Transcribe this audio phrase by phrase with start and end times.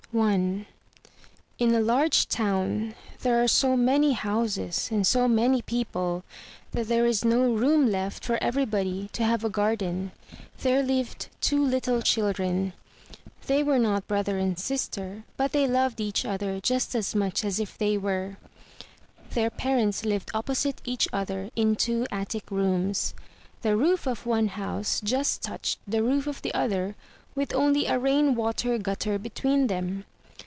[0.13, 0.65] I
[1.57, 5.61] In a large town, where there are so many houses and so many 303 MY
[5.61, 6.23] BOOK HOUSE people
[6.81, 10.11] that there is no room left for everybody to have a gar den,
[10.63, 12.73] there lived two little children.
[13.47, 17.57] They were not brother and sister, but they loved each other just as much as
[17.57, 18.35] if they were.
[19.29, 23.13] Their parents lived opposite each other in two attic rooms.
[23.61, 26.97] The roof of one house just touched the roof of the other
[27.33, 30.03] with only a rain water gutter between them.